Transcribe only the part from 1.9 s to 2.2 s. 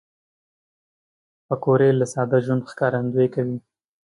له